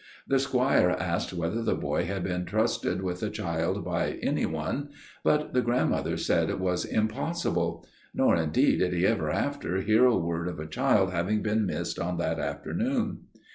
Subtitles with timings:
[0.27, 4.89] The squire asked whether the boy had been trusted with a child by any one;
[5.23, 7.85] but the grandmother said it was impossible.
[8.11, 11.99] Nor indeed did he ever after hear a word of a child having been missed
[11.99, 13.25] on that afternoon.